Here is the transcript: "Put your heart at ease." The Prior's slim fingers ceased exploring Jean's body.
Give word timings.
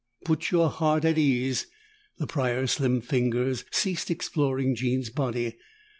"Put 0.25 0.49
your 0.49 0.71
heart 0.71 1.05
at 1.05 1.19
ease." 1.19 1.67
The 2.17 2.25
Prior's 2.25 2.71
slim 2.71 3.01
fingers 3.01 3.65
ceased 3.69 4.09
exploring 4.09 4.73
Jean's 4.73 5.11
body. 5.11 5.59